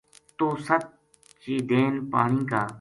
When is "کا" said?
2.49-2.61